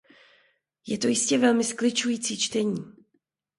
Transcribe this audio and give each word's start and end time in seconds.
Je 0.87 0.95
to 0.97 1.07
jistě 1.07 1.37
velmi 1.37 1.63
skličující 1.63 2.39
čtení. 2.39 2.85